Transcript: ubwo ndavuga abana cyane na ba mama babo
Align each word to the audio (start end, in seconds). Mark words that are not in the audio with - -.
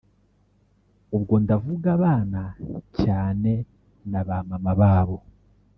ubwo 1.15 1.33
ndavuga 1.43 1.87
abana 1.97 2.41
cyane 3.01 3.51
na 4.09 4.21
ba 4.27 4.37
mama 4.49 4.71
babo 4.81 5.17